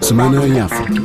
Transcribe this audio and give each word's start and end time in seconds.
Semana 0.00 0.46
em 0.46 0.58
África. 0.58 1.02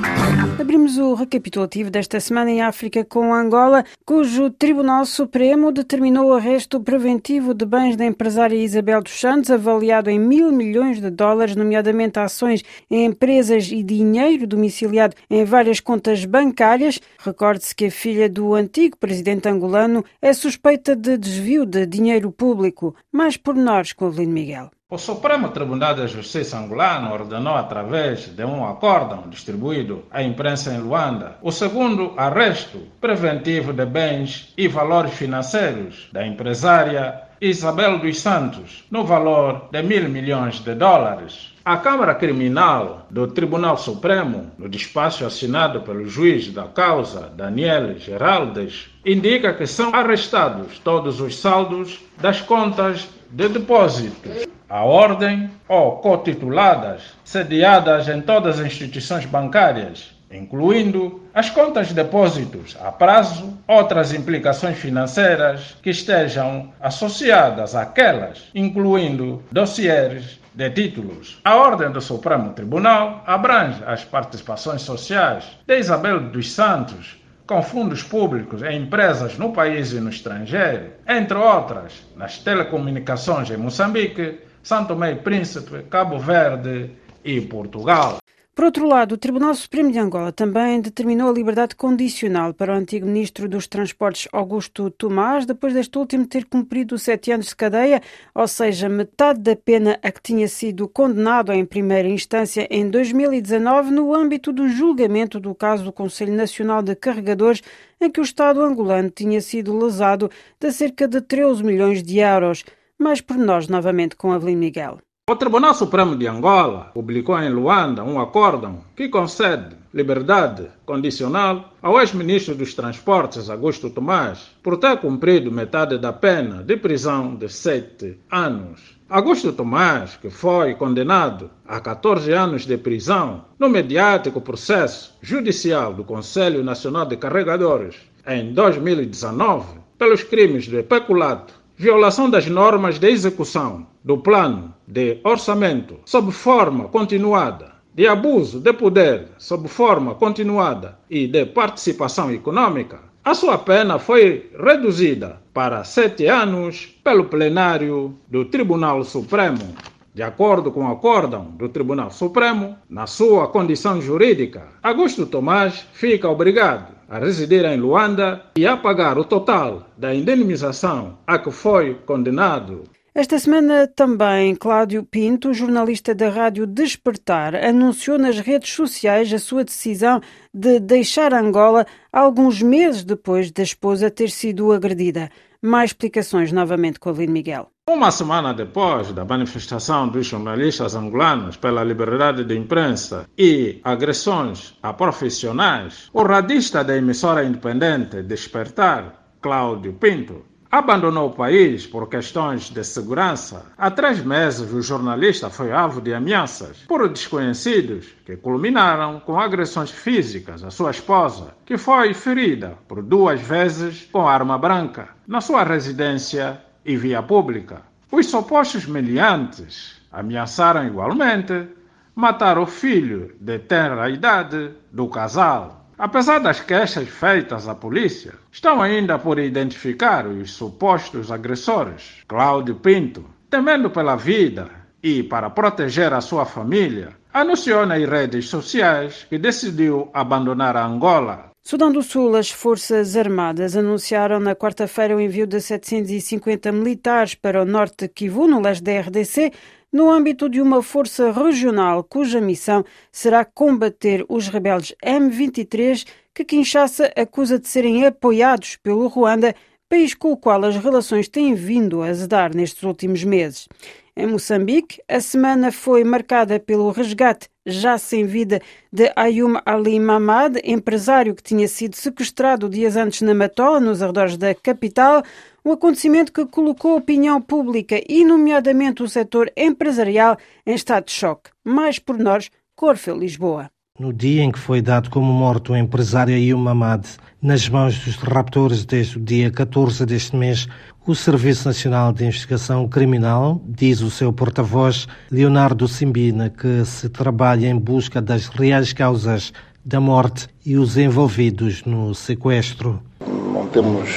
Abrimos 0.57 0.97
o 0.97 1.13
recapitulativo 1.13 1.91
desta 1.91 2.21
semana 2.21 2.49
em 2.49 2.61
África 2.61 3.03
com 3.03 3.33
Angola, 3.33 3.83
cujo 4.05 4.49
Tribunal 4.49 5.05
Supremo 5.05 5.73
determinou 5.73 6.29
o 6.29 6.33
arresto 6.33 6.79
preventivo 6.79 7.53
de 7.53 7.65
bens 7.65 7.97
da 7.97 8.05
empresária 8.05 8.55
Isabel 8.55 9.03
dos 9.03 9.19
Santos, 9.19 9.51
avaliado 9.51 10.09
em 10.09 10.17
mil 10.17 10.53
milhões 10.53 11.01
de 11.01 11.09
dólares, 11.09 11.53
nomeadamente 11.53 12.17
ações 12.17 12.63
em 12.89 13.03
empresas 13.03 13.69
e 13.69 13.83
dinheiro 13.83 14.47
domiciliado 14.47 15.17
em 15.29 15.43
várias 15.43 15.81
contas 15.81 16.23
bancárias. 16.23 17.01
Recorde-se 17.19 17.75
que 17.75 17.87
a 17.87 17.91
filha 17.91 18.29
do 18.29 18.53
antigo 18.53 18.97
presidente 18.97 19.49
angolano 19.49 20.01
é 20.21 20.31
suspeita 20.31 20.95
de 20.95 21.17
desvio 21.17 21.65
de 21.65 21.85
dinheiro 21.85 22.31
público. 22.31 22.95
Mais 23.11 23.35
pormenores 23.35 23.91
com 23.91 24.05
Avelino 24.05 24.33
Miguel. 24.33 24.71
O 24.93 24.97
Supremo 24.99 25.49
Tribunal 25.49 25.95
de 25.95 26.05
Justiça 26.05 26.55
angolano 26.55 27.13
ordenou, 27.13 27.55
através 27.55 28.27
de 28.27 28.45
um 28.45 28.63
acórdão 28.63 29.27
distribuído 29.27 30.03
à 30.11 30.21
imprensa 30.21 30.71
em 30.71 30.77
Luanda, 30.77 31.35
o 31.41 31.51
segundo 31.51 32.13
arresto 32.15 32.77
preventivo 33.01 33.73
de 33.73 33.87
bens 33.87 34.53
e 34.55 34.67
valores 34.67 35.13
financeiros 35.13 36.09
da 36.11 36.23
empresária 36.27 37.23
Isabel 37.41 37.97
dos 37.97 38.21
Santos, 38.21 38.83
no 38.91 39.03
valor 39.03 39.67
de 39.71 39.81
mil 39.81 40.07
milhões 40.07 40.59
de 40.59 40.75
dólares. 40.75 41.51
A 41.65 41.77
Câmara 41.77 42.13
Criminal 42.13 43.07
do 43.09 43.25
Tribunal 43.25 43.77
Supremo, 43.77 44.51
no 44.59 44.69
despacho 44.69 45.25
assinado 45.25 45.81
pelo 45.81 46.07
juiz 46.07 46.53
da 46.53 46.65
causa, 46.65 47.31
Daniel 47.35 47.97
Geraldes, 47.97 48.91
indica 49.03 49.53
que 49.53 49.65
são 49.65 49.95
arrestados 49.95 50.77
todos 50.77 51.19
os 51.19 51.35
saldos 51.35 51.99
das 52.21 52.41
contas 52.41 53.09
de 53.33 53.49
depósitos 53.49 54.47
a 54.69 54.83
ordem 54.83 55.49
ou 55.67 55.97
cotituladas, 55.97 57.01
sediadas 57.23 58.07
em 58.07 58.21
todas 58.21 58.59
as 58.59 58.65
instituições 58.67 59.25
bancárias, 59.25 60.11
incluindo 60.31 61.23
as 61.33 61.49
contas 61.49 61.87
de 61.87 61.93
depósitos 61.95 62.77
a 62.79 62.91
prazo, 62.91 63.57
outras 63.67 64.13
implicações 64.13 64.77
financeiras 64.77 65.75
que 65.81 65.89
estejam 65.89 66.71
associadas 66.79 67.75
àquelas, 67.75 68.49
incluindo 68.53 69.43
dossiês 69.51 70.39
de 70.53 70.69
títulos. 70.69 71.39
A 71.43 71.55
ordem 71.55 71.91
do 71.91 72.01
Supremo 72.01 72.53
Tribunal 72.53 73.23
abrange 73.25 73.81
as 73.85 74.03
participações 74.03 74.81
sociais 74.83 75.43
de 75.67 75.77
Isabel 75.77 76.19
dos 76.19 76.51
Santos 76.51 77.22
com 77.45 77.61
fundos 77.61 78.01
públicos 78.01 78.63
em 78.63 78.83
empresas 78.83 79.37
no 79.37 79.51
país 79.51 79.91
e 79.91 79.99
no 79.99 80.09
estrangeiro, 80.09 80.91
entre 81.07 81.37
outras, 81.37 82.03
nas 82.15 82.37
telecomunicações 82.37 83.49
em 83.49 83.57
Moçambique, 83.57 84.39
Tomé 84.87 85.11
e 85.11 85.15
Príncipe, 85.15 85.83
Cabo 85.89 86.17
Verde 86.17 86.91
e 87.23 87.41
Portugal. 87.41 88.22
Por 88.55 88.65
outro 88.65 88.87
lado, 88.87 89.13
o 89.13 89.17
Tribunal 89.17 89.55
Supremo 89.55 89.91
de 89.91 89.97
Angola 89.97 90.31
também 90.31 90.79
determinou 90.79 91.27
a 91.27 91.33
liberdade 91.33 91.75
condicional 91.75 92.53
para 92.53 92.71
o 92.71 92.75
antigo 92.75 93.07
ministro 93.07 93.49
dos 93.49 93.65
Transportes 93.65 94.27
Augusto 94.31 94.91
Tomás, 94.91 95.43
depois 95.43 95.73
deste 95.73 95.97
último 95.97 96.27
ter 96.27 96.45
cumprido 96.45 96.99
sete 96.99 97.31
anos 97.31 97.47
de 97.47 97.55
cadeia, 97.55 97.99
ou 98.33 98.47
seja, 98.47 98.87
metade 98.87 99.39
da 99.39 99.55
pena 99.55 99.97
a 100.03 100.11
que 100.11 100.21
tinha 100.21 100.47
sido 100.47 100.87
condenado 100.87 101.51
em 101.51 101.65
primeira 101.65 102.07
instância 102.07 102.67
em 102.69 102.87
2019, 102.87 103.89
no 103.89 104.13
âmbito 104.13 104.53
do 104.53 104.69
julgamento 104.69 105.39
do 105.39 105.55
caso 105.55 105.85
do 105.85 105.91
Conselho 105.91 106.35
Nacional 106.35 106.83
de 106.83 106.93
Carregadores, 106.95 107.63
em 107.99 108.07
que 108.07 108.19
o 108.19 108.23
Estado 108.23 108.61
angolano 108.61 109.09
tinha 109.09 109.41
sido 109.41 109.75
lesado 109.75 110.29
de 110.59 110.71
cerca 110.71 111.07
de 111.07 111.21
13 111.21 111.63
milhões 111.63 112.03
de 112.03 112.19
euros. 112.19 112.63
Mais 112.99 113.19
por 113.19 113.35
nós 113.35 113.67
novamente 113.67 114.15
com 114.15 114.31
Avelino 114.31 114.59
Miguel. 114.59 114.99
O 115.29 115.37
Tribunal 115.37 115.73
Supremo 115.73 116.17
de 116.17 116.27
Angola 116.27 116.91
publicou 116.93 117.39
em 117.39 117.47
Luanda 117.47 118.03
um 118.03 118.19
acórdão 118.19 118.83
que 118.93 119.07
concede 119.07 119.73
liberdade 119.93 120.67
condicional 120.85 121.73
ao 121.81 121.97
ex-ministro 121.97 122.53
dos 122.53 122.73
Transportes, 122.73 123.49
Augusto 123.49 123.89
Tomás, 123.89 124.51
por 124.61 124.75
ter 124.75 124.97
cumprido 124.97 125.49
metade 125.49 125.97
da 125.97 126.11
pena 126.11 126.61
de 126.61 126.75
prisão 126.75 127.35
de 127.35 127.47
sete 127.47 128.19
anos. 128.29 128.99
Augusto 129.07 129.53
Tomás, 129.53 130.17
que 130.17 130.29
foi 130.29 130.75
condenado 130.75 131.49
a 131.65 131.79
14 131.79 132.33
anos 132.33 132.65
de 132.65 132.77
prisão 132.77 133.45
no 133.57 133.69
mediático 133.69 134.41
processo 134.41 135.17
judicial 135.21 135.93
do 135.93 136.03
Conselho 136.03 136.61
Nacional 136.65 137.05
de 137.05 137.15
Carregadores 137.15 137.95
em 138.27 138.53
2019 138.53 139.79
pelos 139.97 140.21
crimes 140.21 140.65
de 140.65 140.83
peculato 140.83 141.62
violação 141.75 142.29
das 142.29 142.47
normas 142.47 142.99
de 142.99 143.09
execução 143.09 143.87
do 144.03 144.17
plano 144.17 144.73
de 144.87 145.19
orçamento 145.23 145.99
sob 146.05 146.31
forma 146.31 146.87
continuada, 146.87 147.73
de 147.95 148.07
abuso 148.07 148.59
de 148.59 148.73
poder 148.73 149.29
sob 149.37 149.67
forma 149.67 150.15
continuada 150.15 150.99
e 151.09 151.27
de 151.27 151.45
participação 151.45 152.31
econômica, 152.31 152.99
a 153.23 153.33
sua 153.33 153.57
pena 153.57 153.97
foi 153.99 154.51
reduzida 154.57 155.41
para 155.53 155.83
sete 155.83 156.27
anos 156.27 156.93
pelo 157.03 157.25
plenário 157.25 158.17
do 158.27 158.43
Tribunal 158.45 159.03
Supremo. 159.03 159.73
De 160.13 160.21
acordo 160.21 160.71
com 160.71 160.85
o 160.85 160.91
acórdão 160.91 161.45
do 161.57 161.69
Tribunal 161.69 162.11
Supremo, 162.11 162.77
na 162.89 163.07
sua 163.07 163.47
condição 163.47 163.99
jurídica, 164.01 164.67
Augusto 164.83 165.25
Tomás 165.25 165.87
fica 165.93 166.29
obrigado 166.29 166.93
a 167.13 167.19
residir 167.19 167.63
em 167.65 167.77
Luanda 167.77 168.41
e 168.57 168.65
a 168.65 168.75
pagar 168.75 169.19
o 169.19 169.23
total 169.23 169.87
da 169.95 170.15
indenização 170.15 171.19
a 171.27 171.37
que 171.37 171.51
foi 171.51 171.93
condenado. 171.93 172.85
Esta 173.13 173.37
semana 173.37 173.87
também 173.87 174.55
Cláudio 174.55 175.03
Pinto, 175.03 175.53
jornalista 175.53 176.15
da 176.15 176.29
Rádio 176.29 176.65
Despertar, 176.65 177.53
anunciou 177.53 178.17
nas 178.17 178.39
redes 178.39 178.73
sociais 178.73 179.31
a 179.31 179.37
sua 179.37 179.63
decisão 179.63 180.19
de 180.51 180.79
deixar 180.79 181.35
Angola 181.35 181.85
alguns 182.11 182.63
meses 182.63 183.03
depois 183.03 183.51
da 183.51 183.61
esposa 183.61 184.09
ter 184.09 184.31
sido 184.31 184.71
agredida. 184.71 185.29
Mais 185.61 185.91
explicações 185.91 186.51
novamente 186.51 186.99
com 186.99 187.09
a 187.09 187.13
Aline 187.13 187.31
Miguel. 187.31 187.72
Uma 187.89 188.11
semana 188.11 188.53
depois 188.53 189.11
da 189.11 189.25
manifestação 189.25 190.07
dos 190.07 190.27
jornalistas 190.27 190.95
angolanos 190.95 191.57
pela 191.57 191.83
liberdade 191.83 192.45
de 192.45 192.57
imprensa 192.57 193.27
e 193.37 193.81
agressões 193.83 194.73
a 194.81 194.93
profissionais, 194.93 196.09
o 196.13 196.23
radista 196.23 196.81
da 196.81 196.95
emissora 196.95 197.43
independente 197.43 198.23
Despertar, 198.23 199.35
Cláudio 199.41 199.91
Pinto, 199.91 200.45
abandonou 200.71 201.27
o 201.27 201.33
país 201.33 201.85
por 201.85 202.07
questões 202.07 202.69
de 202.69 202.85
segurança. 202.85 203.65
Há 203.77 203.91
três 203.91 204.23
meses, 204.23 204.71
o 204.71 204.81
jornalista 204.81 205.49
foi 205.49 205.73
alvo 205.73 205.99
de 205.99 206.13
ameaças 206.13 206.77
por 206.87 207.09
desconhecidos 207.09 208.07
que 208.25 208.37
culminaram 208.37 209.19
com 209.19 209.37
agressões 209.37 209.91
físicas 209.91 210.63
à 210.63 210.71
sua 210.71 210.91
esposa, 210.91 211.53
que 211.65 211.77
foi 211.77 212.13
ferida 212.13 212.77
por 212.87 213.03
duas 213.03 213.41
vezes 213.41 214.07
com 214.09 214.25
arma 214.25 214.57
branca 214.57 215.09
na 215.27 215.41
sua 215.41 215.63
residência 215.63 216.61
e 216.85 216.95
via 216.97 217.21
pública. 217.21 217.81
Os 218.11 218.27
supostos 218.27 218.85
meliantes 218.85 220.01
ameaçaram 220.11 220.85
igualmente 220.85 221.67
matar 222.15 222.57
o 222.57 222.65
filho 222.65 223.33
de 223.39 223.59
tenra 223.59 224.09
idade 224.09 224.71
do 224.91 225.07
casal. 225.07 225.87
Apesar 225.97 226.39
das 226.39 226.59
queixas 226.59 227.07
feitas 227.07 227.67
à 227.67 227.73
polícia, 227.73 228.33
estão 228.51 228.81
ainda 228.81 229.17
por 229.17 229.39
identificar 229.39 230.27
os 230.27 230.51
supostos 230.51 231.31
agressores. 231.31 232.23
Cláudio 232.27 232.75
Pinto, 232.75 233.25
temendo 233.49 233.89
pela 233.89 234.15
vida 234.15 234.69
e 235.01 235.23
para 235.23 235.49
proteger 235.49 236.13
a 236.13 236.21
sua 236.21 236.45
família, 236.45 237.15
anunciou 237.33 237.85
nas 237.85 238.07
redes 238.07 238.47
sociais 238.47 239.25
que 239.29 239.37
decidiu 239.37 240.09
abandonar 240.13 240.77
a 240.77 240.85
Angola 240.85 241.52
Sudão 241.65 241.93
do 241.93 242.03
Sul, 242.03 242.35
as 242.35 242.51
Forças 242.51 243.15
Armadas 243.15 243.77
anunciaram 243.77 244.37
na 244.37 244.53
quarta-feira 244.53 245.15
o 245.15 245.21
envio 245.21 245.47
de 245.47 245.61
750 245.61 246.69
militares 246.73 247.35
para 247.35 247.61
o 247.61 247.65
norte 247.65 247.99
de 247.99 248.09
Kivu, 248.09 248.49
no 248.49 248.59
leste 248.59 248.83
da 248.83 248.99
RDC, 248.99 249.49
no 249.89 250.11
âmbito 250.11 250.49
de 250.49 250.61
uma 250.61 250.83
força 250.83 251.31
regional 251.31 252.03
cuja 252.03 252.41
missão 252.41 252.83
será 253.09 253.45
combater 253.45 254.25
os 254.27 254.49
rebeldes 254.49 254.93
M23 255.01 256.05
que 256.33 256.43
Kinshasa 256.43 257.13
acusa 257.15 257.57
de 257.57 257.69
serem 257.69 258.05
apoiados 258.05 258.75
pelo 258.75 259.07
Ruanda, 259.07 259.55
país 259.87 260.13
com 260.13 260.33
o 260.33 260.37
qual 260.37 260.65
as 260.65 260.75
relações 260.75 261.29
têm 261.29 261.55
vindo 261.55 262.01
a 262.01 262.07
azedar 262.07 262.53
nestes 262.53 262.83
últimos 262.83 263.23
meses. 263.23 263.69
Em 264.15 264.27
Moçambique, 264.27 265.01
a 265.07 265.19
semana 265.19 265.71
foi 265.71 266.03
marcada 266.03 266.59
pelo 266.59 266.91
resgate, 266.91 267.49
já 267.65 267.97
sem 267.97 268.25
vida, 268.27 268.61
de 268.91 269.11
Ayum 269.15 269.55
Ali 269.65 269.99
Mamad, 269.99 270.59
empresário 270.63 271.33
que 271.33 271.41
tinha 271.41 271.67
sido 271.67 271.95
sequestrado 271.95 272.69
dias 272.69 272.95
antes 272.95 273.23
na 273.23 273.33
Matola, 273.33 273.79
nos 273.79 274.03
arredores 274.03 274.37
da 274.37 274.53
capital, 274.53 275.23
um 275.65 275.71
acontecimento 275.71 276.31
que 276.31 276.45
colocou 276.45 276.91
a 276.93 276.97
opinião 276.97 277.41
pública 277.41 277.99
e, 278.07 278.23
nomeadamente, 278.23 279.01
o 279.01 279.09
setor 279.09 279.51
empresarial 279.57 280.37
em 280.63 280.75
estado 280.75 281.05
de 281.05 281.11
choque. 281.11 281.49
Mais 281.63 281.97
por 281.97 282.19
nós, 282.19 282.51
Corfeu, 282.75 283.17
Lisboa. 283.17 283.71
No 283.99 284.11
dia 284.11 284.41
em 284.41 284.51
que 284.51 284.57
foi 284.57 284.81
dado 284.81 285.07
como 285.11 285.31
morto 285.31 285.71
o 285.71 285.77
empresário 285.77 286.33
Ayum 286.33 286.57
Mamad, 286.57 287.05
nas 287.39 287.69
mãos 287.69 287.99
dos 287.99 288.15
raptores 288.15 288.83
desde 288.85 289.19
o 289.19 289.21
dia 289.21 289.51
14 289.51 290.03
deste 290.03 290.35
mês, 290.35 290.67
o 291.05 291.13
Serviço 291.13 291.67
Nacional 291.67 292.11
de 292.11 292.25
Investigação 292.25 292.87
Criminal, 292.87 293.61
diz 293.67 294.01
o 294.01 294.09
seu 294.09 294.33
porta-voz, 294.33 295.07
Leonardo 295.29 295.87
Simbina, 295.87 296.49
que 296.49 296.83
se 296.85 297.07
trabalha 297.07 297.67
em 297.67 297.77
busca 297.77 298.19
das 298.19 298.47
reais 298.47 298.93
causas 298.93 299.53
da 299.85 299.99
morte 299.99 300.47
e 300.65 300.75
os 300.75 300.97
envolvidos 300.97 301.83
no 301.83 302.15
sequestro. 302.15 302.99
Não 303.19 303.67
temos 303.67 304.09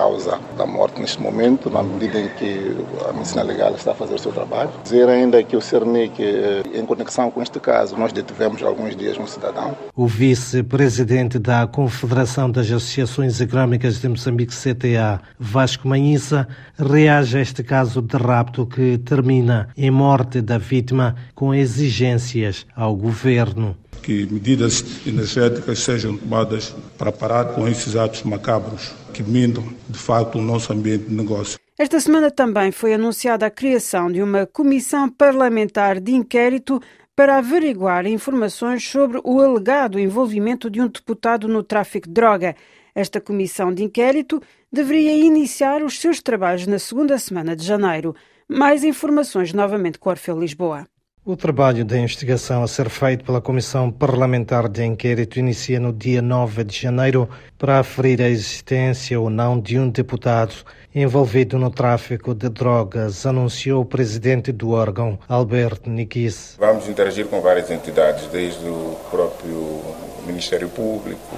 causa 0.00 0.40
da 0.56 0.64
morte 0.64 0.98
neste 0.98 1.20
momento, 1.20 1.68
na 1.68 1.82
medida 1.82 2.18
em 2.18 2.28
que 2.30 2.74
a 3.06 3.12
medicina 3.12 3.42
legal 3.42 3.74
está 3.74 3.92
a 3.92 3.94
fazer 3.94 4.14
o 4.14 4.18
seu 4.18 4.32
trabalho. 4.32 4.70
Dizer 4.82 5.06
ainda 5.06 5.42
que 5.42 5.54
o 5.54 5.60
CERNIC, 5.60 6.22
eh, 6.22 6.62
em 6.72 6.86
conexão 6.86 7.30
com 7.30 7.42
este 7.42 7.60
caso, 7.60 7.98
nós 7.98 8.10
detivemos 8.10 8.62
há 8.62 8.66
alguns 8.66 8.96
dias 8.96 9.18
um 9.18 9.26
cidadão. 9.26 9.76
O 9.94 10.06
vice-presidente 10.06 11.38
da 11.38 11.66
Confederação 11.66 12.50
das 12.50 12.66
Associações 12.66 13.42
Económicas 13.42 14.00
de 14.00 14.08
Moçambique, 14.08 14.54
CTA, 14.54 15.20
Vasco 15.38 15.86
Manhissa, 15.86 16.48
reage 16.78 17.36
a 17.36 17.42
este 17.42 17.62
caso 17.62 18.00
de 18.00 18.16
rapto 18.16 18.64
que 18.64 18.96
termina 18.96 19.68
em 19.76 19.90
morte 19.90 20.40
da 20.40 20.56
vítima 20.56 21.14
com 21.34 21.54
exigências 21.54 22.66
ao 22.74 22.96
governo 22.96 23.76
que 24.02 24.26
medidas 24.30 24.82
energéticas 25.06 25.80
sejam 25.80 26.16
tomadas 26.16 26.74
para 26.96 27.12
parar 27.12 27.44
com 27.54 27.68
esses 27.68 27.96
atos 27.96 28.22
macabros 28.22 28.92
que 29.12 29.22
minam, 29.22 29.64
de 29.88 29.98
facto, 29.98 30.38
o 30.38 30.42
nosso 30.42 30.72
ambiente 30.72 31.04
de 31.04 31.14
negócio. 31.14 31.58
Esta 31.78 31.98
semana 31.98 32.30
também 32.30 32.70
foi 32.70 32.94
anunciada 32.94 33.46
a 33.46 33.50
criação 33.50 34.10
de 34.12 34.22
uma 34.22 34.46
comissão 34.46 35.08
parlamentar 35.08 35.98
de 35.98 36.12
inquérito 36.12 36.80
para 37.16 37.38
averiguar 37.38 38.06
informações 38.06 38.86
sobre 38.86 39.20
o 39.24 39.40
alegado 39.40 39.98
envolvimento 39.98 40.70
de 40.70 40.80
um 40.80 40.88
deputado 40.88 41.48
no 41.48 41.62
tráfico 41.62 42.06
de 42.06 42.12
droga. 42.12 42.54
Esta 42.94 43.20
comissão 43.20 43.72
de 43.72 43.82
inquérito 43.82 44.42
deveria 44.72 45.16
iniciar 45.16 45.82
os 45.82 45.98
seus 45.98 46.20
trabalhos 46.20 46.66
na 46.66 46.78
segunda 46.78 47.18
semana 47.18 47.56
de 47.56 47.64
janeiro. 47.64 48.14
Mais 48.48 48.84
informações 48.84 49.52
novamente 49.52 49.98
com 49.98 50.10
Orfeu 50.10 50.38
Lisboa. 50.38 50.86
O 51.22 51.36
trabalho 51.36 51.84
de 51.84 51.98
investigação 51.98 52.62
a 52.62 52.66
ser 52.66 52.88
feito 52.88 53.26
pela 53.26 53.42
Comissão 53.42 53.90
Parlamentar 53.92 54.66
de 54.66 54.82
Inquérito 54.86 55.38
inicia 55.38 55.78
no 55.78 55.92
dia 55.92 56.22
9 56.22 56.64
de 56.64 56.80
janeiro 56.80 57.28
para 57.58 57.78
aferir 57.78 58.22
a 58.22 58.28
existência 58.28 59.20
ou 59.20 59.28
não 59.28 59.60
de 59.60 59.78
um 59.78 59.90
deputado 59.90 60.54
envolvido 60.94 61.58
no 61.58 61.70
tráfico 61.70 62.34
de 62.34 62.48
drogas, 62.48 63.26
anunciou 63.26 63.82
o 63.82 63.84
presidente 63.84 64.50
do 64.50 64.70
órgão, 64.70 65.18
Alberto 65.28 65.90
Nikis. 65.90 66.56
Vamos 66.58 66.88
interagir 66.88 67.26
com 67.26 67.42
várias 67.42 67.70
entidades, 67.70 68.26
desde 68.28 68.64
o 68.64 68.96
próprio 69.10 69.82
Ministério 70.26 70.70
Público, 70.70 71.36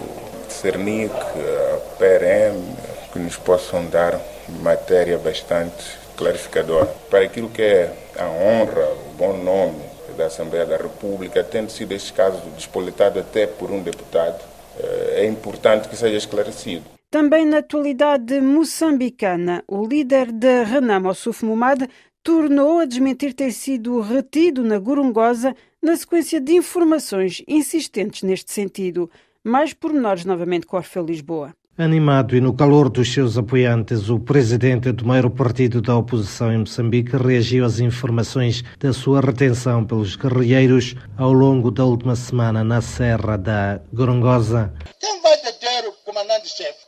CERNIC, 0.48 1.12
a 1.12 1.76
PRM, 1.98 2.76
que 3.12 3.18
nos 3.18 3.36
possam 3.36 3.84
dar 3.86 4.16
matéria 4.62 5.18
bastante 5.18 5.98
clarificadora 6.16 6.86
para 7.10 7.24
aquilo 7.24 7.48
que 7.48 7.62
é 7.62 7.92
a 8.16 8.26
honra, 8.26 9.01
bom 9.22 9.36
nome 9.40 9.78
da 10.16 10.26
Assembleia 10.26 10.66
da 10.66 10.76
República, 10.76 11.44
tendo 11.44 11.70
sido 11.70 11.92
este 11.92 12.12
caso 12.12 12.40
despolitado 12.56 13.20
até 13.20 13.46
por 13.46 13.70
um 13.70 13.80
deputado, 13.80 14.42
eh, 14.76 15.20
é 15.20 15.26
importante 15.26 15.88
que 15.88 15.94
seja 15.94 16.16
esclarecido. 16.16 16.84
Também 17.08 17.46
na 17.46 17.58
atualidade 17.58 18.40
moçambicana, 18.40 19.62
o 19.68 19.86
líder 19.86 20.32
da 20.32 20.64
Renamo, 20.64 21.08
Ossuf 21.08 21.44
Mumad, 21.44 21.88
tornou 22.20 22.80
a 22.80 22.84
desmentir 22.84 23.32
ter 23.32 23.52
sido 23.52 24.00
retido 24.00 24.64
na 24.64 24.80
Gorongosa 24.80 25.54
na 25.80 25.94
sequência 25.94 26.40
de 26.40 26.56
informações 26.56 27.44
insistentes 27.46 28.24
neste 28.24 28.50
sentido. 28.50 29.08
Mais 29.44 29.72
pormenores 29.72 30.24
novamente 30.24 30.66
com 30.66 30.76
Orfeu 30.76 31.04
Lisboa. 31.04 31.54
Animado 31.82 32.36
e 32.36 32.40
no 32.40 32.54
calor 32.54 32.88
dos 32.88 33.12
seus 33.12 33.36
apoiantes, 33.36 34.08
o 34.08 34.20
presidente 34.20 34.92
do 34.92 35.04
maior 35.04 35.28
partido 35.28 35.82
da 35.82 35.96
oposição 35.96 36.52
em 36.52 36.58
Moçambique 36.58 37.16
reagiu 37.16 37.64
às 37.64 37.80
informações 37.80 38.62
da 38.78 38.92
sua 38.92 39.20
retenção 39.20 39.84
pelos 39.84 40.14
guerrilheiros 40.14 40.94
ao 41.18 41.32
longo 41.32 41.72
da 41.72 41.84
última 41.84 42.14
semana 42.14 42.62
na 42.62 42.80
Serra 42.80 43.36
da 43.36 43.80
Gorongosa. 43.92 44.72
Quem 45.00 45.20
vai 45.22 45.36
deter 45.42 45.88
o 45.88 45.92
comandante-chefe? 46.04 46.78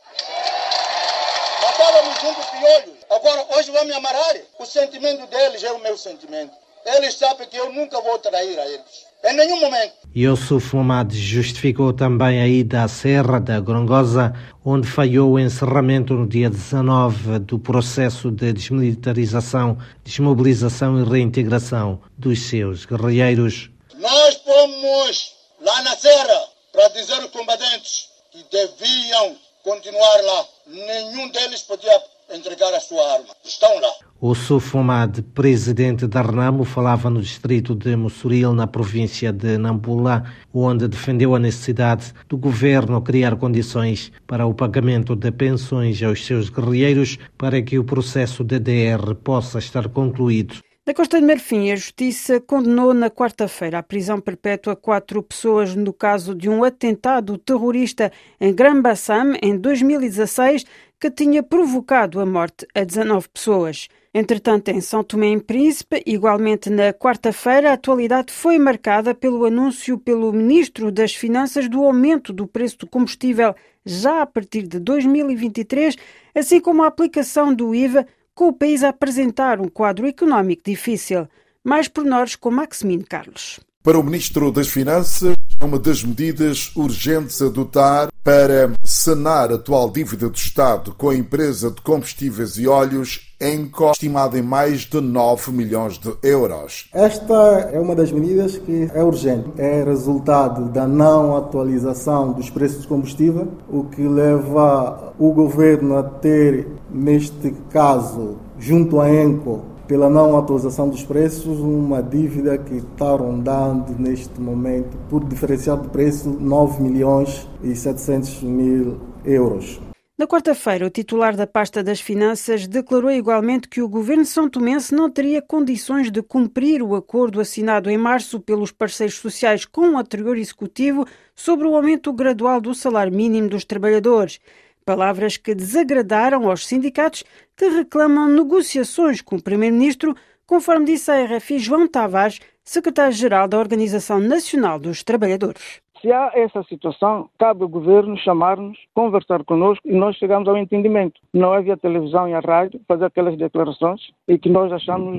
Matávamos 1.61 2.21
junto 2.21 2.39
piolho. 2.51 2.93
Agora, 3.11 3.45
hoje 3.57 3.71
vai 3.71 3.83
me 3.83 3.93
amarrar. 3.95 4.35
O 4.57 4.65
sentimento 4.65 5.27
deles 5.27 5.61
é 5.61 5.73
o 5.73 5.79
meu 5.83 5.97
sentimento. 5.97 6.53
Eles 6.85 7.15
sabem 7.15 7.49
que 7.49 7.57
eu 7.57 7.73
nunca 7.73 7.99
vou 7.99 8.17
trair 8.19 8.57
a 8.57 8.65
eles. 8.65 9.04
Em 9.27 9.33
nenhum 9.33 9.59
momento. 9.59 9.93
Yusuf 10.15 10.75
Mamad 10.75 11.11
justificou 11.11 11.91
também 11.91 12.39
a 12.39 12.47
ida 12.47 12.83
à 12.83 12.87
Serra 12.87 13.39
da 13.39 13.59
Grongosa, 13.59 14.31
onde 14.63 14.87
falhou 14.87 15.31
o 15.31 15.39
encerramento 15.39 16.13
no 16.13 16.27
dia 16.27 16.47
19 16.47 17.39
do 17.39 17.57
processo 17.57 18.29
de 18.29 18.53
desmilitarização, 18.53 19.79
desmobilização 20.03 21.01
e 21.01 21.09
reintegração 21.09 21.99
dos 22.15 22.39
seus 22.47 22.85
guerrilheiros. 22.85 23.71
Nós 23.95 24.35
fomos 24.35 25.33
lá 25.59 25.81
na 25.81 25.95
Serra 25.97 26.43
para 26.71 26.87
dizer 26.89 27.15
aos 27.15 27.31
combatentes 27.31 28.09
que 28.31 28.45
deviam 28.51 29.35
continuar 29.63 30.21
lá. 30.21 30.45
Nenhum 30.67 31.29
deles 31.29 31.63
podia 31.63 31.99
entregar 32.31 32.71
a 32.75 32.79
sua 32.79 33.13
arma. 33.13 33.35
Estão 33.43 33.79
lá. 33.79 33.91
O 34.27 34.33
Sufumad, 34.33 35.21
presidente 35.35 36.07
da 36.07 36.23
Renamo, 36.23 36.63
falava 36.63 37.11
no 37.11 37.21
distrito 37.21 37.75
de 37.75 37.95
Mussuril, 37.95 38.53
na 38.53 38.65
província 38.65 39.31
de 39.31 39.55
Nampula, 39.55 40.23
onde 40.51 40.87
defendeu 40.87 41.35
a 41.35 41.39
necessidade 41.39 42.11
do 42.27 42.35
governo 42.35 42.99
criar 43.03 43.35
condições 43.35 44.11
para 44.25 44.47
o 44.47 44.53
pagamento 44.55 45.15
de 45.15 45.31
pensões 45.31 46.01
aos 46.01 46.25
seus 46.25 46.49
guerrilheiros 46.49 47.19
para 47.37 47.61
que 47.61 47.77
o 47.77 47.83
processo 47.83 48.43
DDR 48.43 49.13
possa 49.13 49.59
estar 49.59 49.87
concluído. 49.89 50.55
Na 50.87 50.95
Costa 50.95 51.19
de 51.19 51.27
Marfim, 51.27 51.69
a 51.71 51.75
Justiça 51.75 52.41
condenou 52.41 52.95
na 52.95 53.11
quarta-feira 53.11 53.77
à 53.77 53.83
prisão 53.83 54.19
perpétua 54.19 54.75
quatro 54.75 55.21
pessoas 55.21 55.75
no 55.75 55.93
caso 55.93 56.33
de 56.33 56.49
um 56.49 56.63
atentado 56.63 57.37
terrorista 57.37 58.11
em 58.41 58.51
Gran 58.51 58.81
Bassam 58.81 59.33
em 59.39 59.55
2016 59.55 60.65
que 60.99 61.11
tinha 61.11 61.43
provocado 61.43 62.19
a 62.19 62.25
morte 62.25 62.65
a 62.73 62.83
19 62.83 63.29
pessoas. 63.29 63.87
Entretanto, 64.17 64.69
em 64.69 64.79
São 64.79 65.03
Tomé 65.03 65.33
e 65.33 65.41
Príncipe, 65.41 66.01
igualmente 66.05 66.69
na 66.69 66.93
quarta-feira, 66.93 67.71
a 67.71 67.73
atualidade 67.73 68.31
foi 68.31 68.57
marcada 68.57 69.13
pelo 69.13 69.43
anúncio 69.43 69.97
pelo 69.97 70.31
Ministro 70.31 70.89
das 70.89 71.13
Finanças 71.13 71.67
do 71.67 71.83
aumento 71.83 72.31
do 72.31 72.47
preço 72.47 72.77
do 72.77 72.87
combustível 72.87 73.53
já 73.85 74.21
a 74.21 74.25
partir 74.25 74.61
de 74.61 74.79
2023, 74.79 75.97
assim 76.33 76.61
como 76.61 76.83
a 76.83 76.87
aplicação 76.87 77.53
do 77.53 77.75
IVA, 77.75 78.07
com 78.33 78.47
o 78.47 78.53
país 78.53 78.85
a 78.85 78.89
apresentar 78.89 79.59
um 79.59 79.67
quadro 79.67 80.07
económico 80.07 80.63
difícil. 80.65 81.27
Mais 81.61 81.89
pormenores 81.89 82.37
com 82.37 82.49
Maximino 82.49 83.03
Carlos. 83.03 83.59
Para 83.85 83.99
o 83.99 84.03
Ministro 84.03 84.51
das 84.51 84.67
Finanças, 84.67 85.35
é 85.59 85.63
uma 85.63 85.77
das 85.77 86.03
medidas 86.03 86.71
urgentes 86.75 87.39
a 87.39 87.45
adotar 87.45 88.07
para 88.23 88.71
sanar 88.83 89.51
a 89.51 89.55
atual 89.57 89.91
dívida 89.91 90.27
do 90.27 90.35
Estado 90.35 90.91
com 90.97 91.09
a 91.09 91.15
empresa 91.15 91.69
de 91.69 91.83
combustíveis 91.83 92.57
e 92.57 92.67
óleos 92.67 93.31
em 93.39 93.69
estimada 93.91 94.39
em 94.39 94.41
mais 94.41 94.87
de 94.87 94.99
9 94.99 95.51
milhões 95.51 95.99
de 95.99 96.11
euros. 96.23 96.89
Esta 96.95 97.69
é 97.71 97.79
uma 97.79 97.93
das 97.93 98.11
medidas 98.11 98.57
que 98.57 98.89
é 98.91 99.03
urgente. 99.03 99.51
É 99.55 99.83
resultado 99.83 100.67
da 100.69 100.87
não 100.87 101.37
atualização 101.37 102.33
dos 102.33 102.49
preços 102.49 102.81
de 102.81 102.87
combustível, 102.87 103.49
o 103.69 103.83
que 103.83 104.01
leva 104.01 105.13
o 105.19 105.31
governo 105.31 105.95
a 105.95 106.01
ter, 106.01 106.67
neste 106.89 107.53
caso, 107.69 108.37
junto 108.57 108.99
à 108.99 109.13
ENCO, 109.13 109.74
pela 109.87 110.09
não 110.09 110.37
atualização 110.37 110.89
dos 110.89 111.03
preços, 111.03 111.59
uma 111.59 112.01
dívida 112.01 112.57
que 112.57 112.75
está 112.75 113.11
rondando 113.11 113.93
neste 113.99 114.39
momento, 114.39 114.97
por 115.09 115.23
diferencial 115.23 115.77
de 115.77 115.89
preço, 115.89 116.29
9 116.29 116.81
milhões 116.81 117.47
e 117.63 117.75
700 117.75 118.43
mil 118.43 118.97
euros. 119.23 119.79
Na 120.17 120.25
quarta-feira, 120.25 120.87
o 120.87 120.89
titular 120.89 121.35
da 121.35 121.45
pasta 121.45 121.83
das 121.83 121.99
Finanças 121.99 122.67
declarou 122.67 123.11
igualmente 123.11 123.67
que 123.67 123.81
o 123.81 123.89
governo 123.89 124.23
são 124.23 124.49
tomense 124.49 124.95
não 124.95 125.11
teria 125.11 125.41
condições 125.41 126.09
de 126.09 126.21
cumprir 126.21 126.81
o 126.81 126.95
acordo 126.95 127.41
assinado 127.41 127.89
em 127.89 127.97
março 127.97 128.39
pelos 128.39 128.71
parceiros 128.71 129.15
sociais 129.15 129.65
com 129.65 129.89
o 129.89 129.97
anterior 129.97 130.37
executivo 130.37 131.05
sobre 131.35 131.67
o 131.67 131.75
aumento 131.75 132.13
gradual 132.13 132.61
do 132.61 132.73
salário 132.73 133.13
mínimo 133.13 133.49
dos 133.49 133.65
trabalhadores. 133.65 134.39
Palavras 134.85 135.35
que 135.35 135.55
desagradaram 135.55 136.47
aos 136.47 136.67
sindicatos 136.67 137.23
que 137.57 137.67
reclamam 137.69 138.29
negociações 138.29 139.19
com 139.19 139.37
o 139.37 139.41
Primeiro-Ministro, 139.41 140.13
conforme 140.45 140.85
disse 140.85 141.09
a 141.09 141.25
RFI 141.25 141.57
João 141.57 141.87
Tavares, 141.87 142.39
secretário-geral 142.63 143.47
da 143.47 143.57
Organização 143.57 144.19
Nacional 144.19 144.77
dos 144.77 145.01
Trabalhadores. 145.01 145.81
Se 145.99 146.11
há 146.11 146.29
essa 146.35 146.61
situação, 146.69 147.27
cabe 147.39 147.63
ao 147.63 147.67
governo 147.67 148.15
chamar-nos, 148.19 148.77
conversar 148.93 149.43
conosco 149.43 149.81
e 149.87 149.91
nós 149.91 150.15
chegamos 150.17 150.47
ao 150.47 150.55
entendimento. 150.55 151.19
Não 151.33 151.55
é 151.55 151.63
via 151.63 151.75
televisão 151.75 152.29
e 152.29 152.35
a 152.35 152.39
rádio 152.39 152.79
fazer 152.87 153.05
aquelas 153.05 153.35
declarações 153.35 154.01
e 154.27 154.37
que 154.37 154.49
nós 154.49 154.71
achamos 154.71 155.17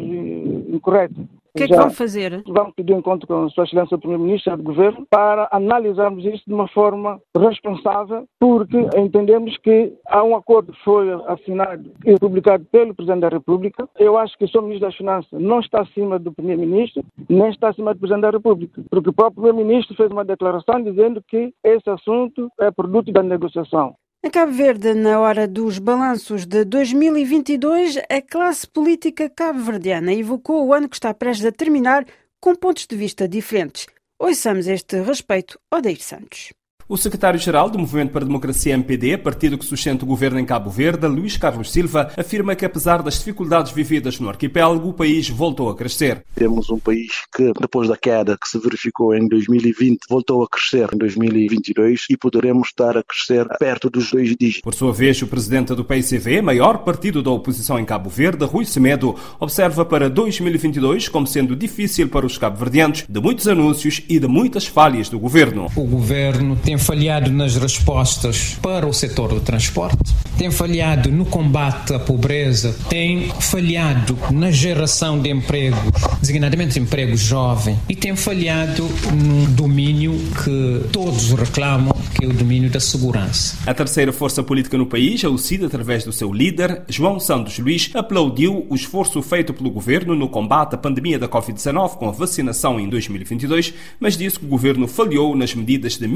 incorreto. 0.68 1.28
O 1.56 1.58
que 1.58 1.64
é 1.64 1.68
que 1.68 1.74
vão 1.74 1.90
fazer? 1.90 2.42
Vamos 2.46 2.74
pedir 2.74 2.92
um 2.92 2.98
encontro 2.98 3.26
com 3.26 3.44
a 3.44 3.48
Sua 3.48 3.64
Excelência 3.64 3.96
Primeiro-Ministro 3.96 4.58
do 4.58 4.62
Governo 4.62 5.06
para 5.08 5.48
analisarmos 5.50 6.22
isso 6.26 6.42
de 6.46 6.52
uma 6.52 6.68
forma 6.68 7.18
responsável, 7.34 8.26
porque 8.38 8.76
entendemos 8.94 9.56
que 9.58 9.94
há 10.06 10.22
um 10.22 10.36
acordo 10.36 10.74
que 10.74 10.84
foi 10.84 11.10
assinado 11.26 11.90
e 12.04 12.18
publicado 12.18 12.66
pelo 12.66 12.94
Presidente 12.94 13.22
da 13.22 13.30
República. 13.30 13.88
Eu 13.98 14.18
acho 14.18 14.36
que 14.36 14.44
o 14.44 14.48
Sr. 14.48 14.62
Ministro 14.62 14.88
das 14.88 14.96
Finanças 14.96 15.40
não 15.40 15.60
está 15.60 15.80
acima 15.80 16.18
do 16.18 16.30
Primeiro-Ministro, 16.30 17.02
nem 17.26 17.48
está 17.48 17.70
acima 17.70 17.94
do 17.94 18.00
Presidente 18.00 18.22
da 18.22 18.30
República, 18.32 18.82
porque 18.90 19.08
o 19.08 19.14
próprio 19.14 19.42
Primeiro-Ministro 19.42 19.96
fez 19.96 20.10
uma 20.10 20.26
declaração 20.26 20.82
dizendo 20.82 21.22
que 21.26 21.54
esse 21.64 21.88
assunto 21.88 22.50
é 22.60 22.70
produto 22.70 23.10
da 23.10 23.22
negociação. 23.22 23.94
Em 24.24 24.30
Cabo 24.30 24.52
Verde, 24.52 24.94
na 24.94 25.20
hora 25.20 25.46
dos 25.46 25.78
balanços 25.78 26.46
de 26.46 26.64
2022, 26.64 27.96
a 28.10 28.20
classe 28.20 28.66
política 28.66 29.30
cabo-verdiana 29.30 30.12
evocou 30.12 30.66
o 30.66 30.72
ano 30.72 30.88
que 30.88 30.96
está 30.96 31.14
prestes 31.14 31.46
a 31.46 31.52
terminar 31.52 32.04
com 32.40 32.54
pontos 32.54 32.86
de 32.86 32.96
vista 32.96 33.28
diferentes. 33.28 33.86
Ouçamos 34.18 34.66
este 34.66 35.00
respeito, 35.00 35.60
Odeir 35.72 36.02
Santos. 36.02 36.52
O 36.88 36.96
secretário-geral 36.96 37.68
do 37.68 37.80
Movimento 37.80 38.12
para 38.12 38.22
a 38.22 38.26
Democracia 38.28 38.72
MPD, 38.74 39.18
partido 39.18 39.58
que 39.58 39.64
sustenta 39.64 40.04
o 40.04 40.06
governo 40.06 40.38
em 40.38 40.44
Cabo 40.44 40.70
Verde, 40.70 41.08
Luís 41.08 41.36
Carlos 41.36 41.72
Silva, 41.72 42.12
afirma 42.16 42.54
que 42.54 42.64
apesar 42.64 43.02
das 43.02 43.14
dificuldades 43.14 43.72
vividas 43.72 44.20
no 44.20 44.28
arquipélago, 44.28 44.90
o 44.90 44.92
país 44.92 45.28
voltou 45.28 45.68
a 45.68 45.74
crescer. 45.74 46.24
Temos 46.36 46.70
um 46.70 46.78
país 46.78 47.10
que, 47.34 47.52
depois 47.60 47.88
da 47.88 47.96
queda 47.96 48.38
que 48.40 48.48
se 48.48 48.56
verificou 48.60 49.16
em 49.16 49.26
2020, 49.26 49.98
voltou 50.08 50.44
a 50.44 50.48
crescer 50.48 50.88
em 50.94 50.96
2022 50.96 52.04
e 52.08 52.16
poderemos 52.16 52.68
estar 52.68 52.96
a 52.96 53.02
crescer 53.02 53.48
perto 53.58 53.90
dos 53.90 54.12
dois 54.12 54.36
dígitos. 54.38 54.60
Por 54.60 54.72
sua 54.72 54.92
vez, 54.92 55.20
o 55.20 55.26
presidente 55.26 55.74
do 55.74 55.84
PICV, 55.84 56.40
maior 56.40 56.84
partido 56.84 57.20
da 57.20 57.32
oposição 57.32 57.80
em 57.80 57.84
Cabo 57.84 58.08
Verde, 58.08 58.44
Rui 58.44 58.64
Semedo, 58.64 59.16
observa 59.40 59.84
para 59.84 60.08
2022 60.08 61.08
como 61.08 61.26
sendo 61.26 61.56
difícil 61.56 62.08
para 62.08 62.24
os 62.24 62.38
cabo-verdianos, 62.38 63.04
de 63.08 63.20
muitos 63.20 63.48
anúncios 63.48 64.02
e 64.08 64.20
de 64.20 64.28
muitas 64.28 64.68
falhas 64.68 65.08
do 65.08 65.18
governo. 65.18 65.66
O 65.74 65.84
governo 65.84 66.54
tem 66.54 66.75
tem 66.76 66.78
falhado 66.78 67.30
nas 67.30 67.56
respostas 67.56 68.58
para 68.60 68.86
o 68.86 68.92
setor 68.92 69.30
do 69.30 69.40
transporte, 69.40 69.96
tem 70.36 70.50
falhado 70.50 71.10
no 71.10 71.24
combate 71.24 71.94
à 71.94 71.98
pobreza, 71.98 72.76
tem 72.90 73.30
falhado 73.40 74.18
na 74.30 74.50
geração 74.50 75.18
de 75.18 75.30
empregos, 75.30 75.80
designadamente 76.20 76.78
empregos 76.78 77.20
jovens, 77.20 77.78
e 77.88 77.96
tem 77.96 78.14
falhado 78.14 78.86
num 79.10 79.46
domínio 79.54 80.12
que 80.44 80.86
todos 80.92 81.30
reclamam, 81.30 81.96
que 82.14 82.26
é 82.26 82.28
o 82.28 82.32
domínio 82.32 82.68
da 82.68 82.80
segurança. 82.80 83.56
A 83.66 83.72
terceira 83.72 84.12
força 84.12 84.42
política 84.42 84.76
no 84.76 84.86
país, 84.86 85.24
a 85.24 85.30
UCID, 85.30 85.64
através 85.64 86.04
do 86.04 86.12
seu 86.12 86.30
líder, 86.30 86.82
João 86.88 87.18
Santos 87.18 87.58
Luís, 87.58 87.90
aplaudiu 87.94 88.66
o 88.68 88.74
esforço 88.74 89.22
feito 89.22 89.54
pelo 89.54 89.70
governo 89.70 90.14
no 90.14 90.28
combate 90.28 90.74
à 90.74 90.78
pandemia 90.78 91.18
da 91.18 91.28
Covid-19 91.28 91.96
com 91.96 92.08
a 92.08 92.12
vacinação 92.12 92.78
em 92.78 92.88
2022, 92.88 93.72
mas 93.98 94.16
disse 94.16 94.38
que 94.38 94.44
o 94.44 94.48
governo 94.48 94.86
falhou 94.86 95.34
nas 95.34 95.54
medidas 95.54 95.96
de 95.96 96.06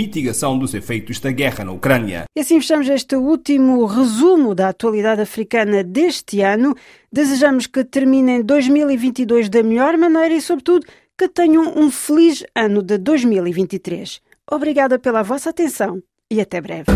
dos 0.59 0.75
efeitos 0.75 1.21
da 1.21 1.31
guerra 1.31 1.65
na 1.65 1.73
Ucrânia. 1.73 2.25
E 2.37 2.41
assim 2.41 2.61
fechamos 2.61 2.89
este 2.89 3.17
último 3.17 3.85
resumo 3.87 4.55
da 4.55 4.69
atualidade 4.69 5.23
africana 5.23 5.83
deste 5.83 6.41
ano. 6.41 6.75
Desejamos 7.13 7.67
que 7.67 7.85
terminem 7.85 8.43
2022 8.43 9.49
da 9.49 9.63
melhor 9.63 9.97
maneira 9.97 10.35
e, 10.35 10.41
sobretudo, 10.41 10.87
que 11.19 11.29
tenham 11.29 11.75
um 11.77 11.91
feliz 11.91 12.45
ano 12.55 12.83
de 12.83 12.97
2023. 12.99 14.21
Obrigada 14.51 14.99
pela 14.99 15.23
vossa 15.23 15.51
atenção 15.51 16.03
e 16.31 16.41
até 16.41 16.61
breve. 16.61 16.87